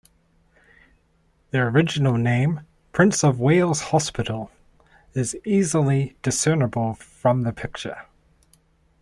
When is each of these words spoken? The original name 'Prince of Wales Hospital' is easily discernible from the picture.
The 1.51 1.59
original 1.59 2.15
name 2.17 2.61
'Prince 2.91 3.23
of 3.23 3.39
Wales 3.39 3.81
Hospital' 3.81 4.49
is 5.13 5.37
easily 5.45 6.15
discernible 6.23 6.95
from 6.95 7.43
the 7.43 7.53
picture. 7.53 8.07